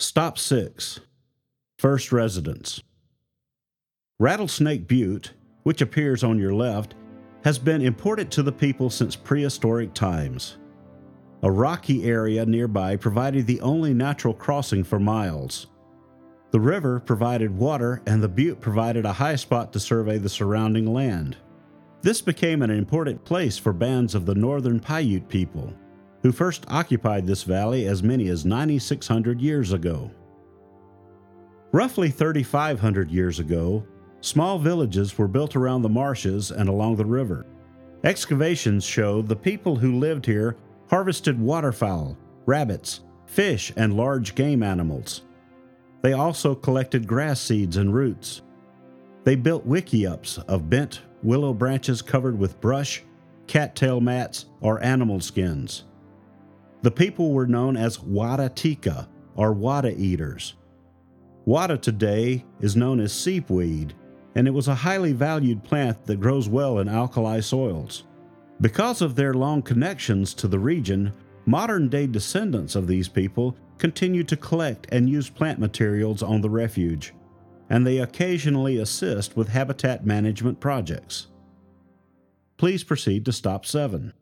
Stop 0.00 0.38
6 0.38 0.98
First 1.78 2.10
Residence 2.10 2.82
Rattlesnake 4.18 4.88
Butte, 4.88 5.34
which 5.62 5.80
appears 5.80 6.24
on 6.24 6.36
your 6.36 6.52
left, 6.52 6.96
has 7.44 7.60
been 7.60 7.80
important 7.80 8.28
to 8.32 8.42
the 8.42 8.50
people 8.50 8.90
since 8.90 9.14
prehistoric 9.14 9.94
times. 9.94 10.58
A 11.44 11.50
rocky 11.50 12.02
area 12.02 12.44
nearby 12.44 12.96
provided 12.96 13.46
the 13.46 13.60
only 13.60 13.94
natural 13.94 14.34
crossing 14.34 14.82
for 14.82 14.98
miles. 14.98 15.68
The 16.50 16.60
river 16.60 16.98
provided 16.98 17.56
water, 17.56 18.02
and 18.04 18.20
the 18.20 18.28
butte 18.28 18.60
provided 18.60 19.04
a 19.04 19.12
high 19.12 19.36
spot 19.36 19.72
to 19.74 19.80
survey 19.80 20.18
the 20.18 20.28
surrounding 20.28 20.92
land. 20.92 21.36
This 22.02 22.20
became 22.20 22.62
an 22.62 22.70
important 22.70 23.24
place 23.24 23.58
for 23.58 23.72
bands 23.72 24.16
of 24.16 24.26
the 24.26 24.34
northern 24.34 24.80
Paiute 24.80 25.28
people, 25.28 25.72
who 26.24 26.32
first 26.32 26.64
occupied 26.68 27.26
this 27.26 27.42
valley 27.42 27.86
as 27.86 28.02
many 28.02 28.28
as 28.28 28.46
9,600 28.46 29.42
years 29.42 29.74
ago. 29.74 30.10
Roughly 31.70 32.08
3,500 32.08 33.10
years 33.10 33.40
ago, 33.40 33.86
small 34.22 34.58
villages 34.58 35.18
were 35.18 35.28
built 35.28 35.54
around 35.54 35.82
the 35.82 35.88
marshes 35.90 36.50
and 36.50 36.66
along 36.66 36.96
the 36.96 37.04
river. 37.04 37.44
Excavations 38.04 38.84
show 38.84 39.20
the 39.20 39.36
people 39.36 39.76
who 39.76 39.98
lived 39.98 40.24
here 40.24 40.56
harvested 40.88 41.38
waterfowl, 41.38 42.16
rabbits, 42.46 43.00
fish, 43.26 43.70
and 43.76 43.94
large 43.94 44.34
game 44.34 44.62
animals. 44.62 45.24
They 46.00 46.14
also 46.14 46.54
collected 46.54 47.06
grass 47.06 47.38
seeds 47.38 47.76
and 47.76 47.94
roots. 47.94 48.40
They 49.24 49.34
built 49.34 49.68
wickiups 49.68 50.42
of 50.48 50.70
bent 50.70 51.02
willow 51.22 51.52
branches 51.52 52.00
covered 52.00 52.38
with 52.38 52.62
brush, 52.62 53.02
cattail 53.46 54.00
mats, 54.00 54.46
or 54.62 54.82
animal 54.82 55.20
skins. 55.20 55.84
The 56.84 56.90
people 56.90 57.32
were 57.32 57.46
known 57.46 57.78
as 57.78 58.02
Wada 58.02 58.50
Tika, 58.50 59.08
or 59.36 59.54
Wada 59.54 59.98
eaters. 59.98 60.52
Wada 61.46 61.78
today 61.78 62.44
is 62.60 62.76
known 62.76 63.00
as 63.00 63.10
seepweed, 63.10 63.94
and 64.34 64.46
it 64.46 64.50
was 64.50 64.68
a 64.68 64.74
highly 64.74 65.14
valued 65.14 65.64
plant 65.64 66.04
that 66.04 66.20
grows 66.20 66.46
well 66.46 66.80
in 66.80 66.88
alkali 66.90 67.40
soils. 67.40 68.04
Because 68.60 69.00
of 69.00 69.14
their 69.14 69.32
long 69.32 69.62
connections 69.62 70.34
to 70.34 70.46
the 70.46 70.58
region, 70.58 71.14
modern 71.46 71.88
day 71.88 72.06
descendants 72.06 72.74
of 72.74 72.86
these 72.86 73.08
people 73.08 73.56
continue 73.78 74.22
to 74.22 74.36
collect 74.36 74.86
and 74.92 75.08
use 75.08 75.30
plant 75.30 75.58
materials 75.58 76.22
on 76.22 76.42
the 76.42 76.50
refuge, 76.50 77.14
and 77.70 77.86
they 77.86 77.96
occasionally 77.96 78.76
assist 78.76 79.38
with 79.38 79.48
habitat 79.48 80.04
management 80.04 80.60
projects. 80.60 81.28
Please 82.58 82.84
proceed 82.84 83.24
to 83.24 83.32
stop 83.32 83.64
7. 83.64 84.12